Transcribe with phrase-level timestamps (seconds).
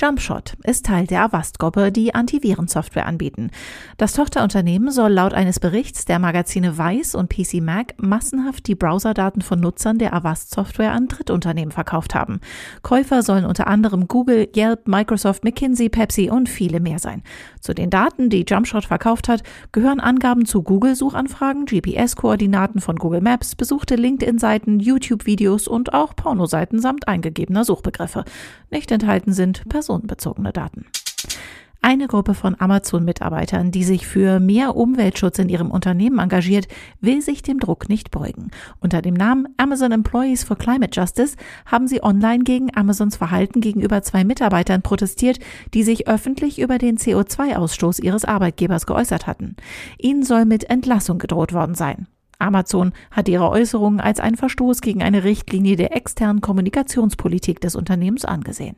[0.00, 3.50] Jumpshot ist Teil der Avast-Gruppe, die Antivirensoftware anbieten.
[3.96, 9.42] Das Tochterunternehmen soll laut eines Berichts der Magazine Vice und PC Mac massenhaft die Browserdaten
[9.42, 12.38] von Nutzern der Avast-Software an Drittunternehmen verkauft haben.
[12.82, 17.24] Käufer sollen unter anderem Google, Yelp, Microsoft, McKinsey, Pepsi und viele mehr sein.
[17.60, 19.42] Zu den Daten, die Jumpshot verkauft hat,
[19.72, 27.08] gehören Angaben zu Google-Suchanfragen, GPS-Koordinaten von Google Maps, besuchte LinkedIn-Seiten, YouTube-Videos und auch Pornoseiten samt
[27.08, 28.24] eingegebener Suchbegriffe.
[28.70, 30.84] Nicht enthalten sind Personen personenbezogene Daten.
[31.80, 36.66] Eine Gruppe von Amazon-Mitarbeitern, die sich für mehr Umweltschutz in ihrem Unternehmen engagiert,
[37.00, 38.50] will sich dem Druck nicht beugen.
[38.80, 44.02] Unter dem Namen Amazon Employees for Climate Justice haben sie online gegen Amazons Verhalten gegenüber
[44.02, 45.38] zwei Mitarbeitern protestiert,
[45.72, 49.54] die sich öffentlich über den CO2-Ausstoß ihres Arbeitgebers geäußert hatten.
[49.98, 52.08] Ihnen soll mit Entlassung gedroht worden sein.
[52.40, 58.24] Amazon hat ihre Äußerungen als einen Verstoß gegen eine Richtlinie der externen Kommunikationspolitik des Unternehmens
[58.24, 58.74] angesehen.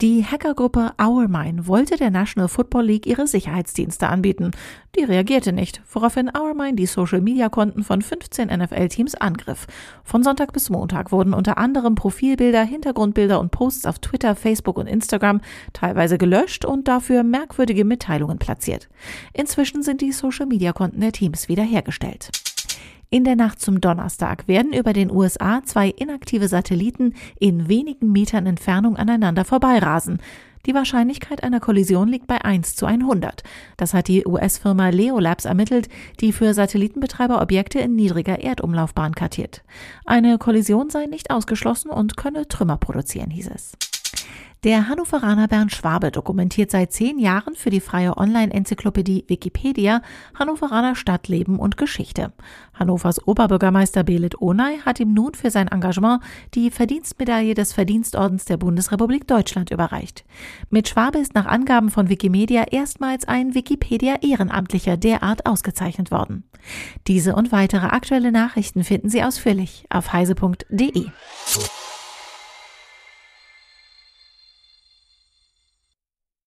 [0.00, 4.50] Die Hackergruppe Ourmine wollte der National Football League ihre Sicherheitsdienste anbieten.
[4.98, 9.68] Die reagierte nicht, woraufhin Ourmine die Social-Media-Konten von 15 NFL-Teams angriff.
[10.02, 14.88] Von Sonntag bis Montag wurden unter anderem Profilbilder, Hintergrundbilder und Posts auf Twitter, Facebook und
[14.88, 15.40] Instagram
[15.72, 18.88] teilweise gelöscht und dafür merkwürdige Mitteilungen platziert.
[19.32, 22.30] Inzwischen sind die Social-Media-Konten der Teams wiederhergestellt.
[23.10, 28.46] In der Nacht zum Donnerstag werden über den USA zwei inaktive Satelliten in wenigen Metern
[28.46, 30.18] Entfernung aneinander vorbeirasen.
[30.66, 33.42] Die Wahrscheinlichkeit einer Kollision liegt bei 1 zu 100.
[33.76, 35.88] Das hat die US-Firma Leolabs ermittelt,
[36.20, 39.62] die für Satellitenbetreiber Objekte in niedriger Erdumlaufbahn kartiert.
[40.06, 43.72] Eine Kollision sei nicht ausgeschlossen und könne Trümmer produzieren, hieß es.
[44.64, 50.00] Der Hannoveraner Bernd Schwabe dokumentiert seit zehn Jahren für die freie Online-Enzyklopädie Wikipedia
[50.38, 52.32] Hannoveraner Stadtleben und Geschichte.
[52.72, 56.22] Hannovers Oberbürgermeister Belit Onay hat ihm nun für sein Engagement
[56.54, 60.24] die Verdienstmedaille des Verdienstordens der Bundesrepublik Deutschland überreicht.
[60.70, 66.44] Mit Schwabe ist nach Angaben von Wikimedia erstmals ein Wikipedia-Ehrenamtlicher derart ausgezeichnet worden.
[67.06, 71.04] Diese und weitere aktuelle Nachrichten finden Sie ausführlich auf heise.de.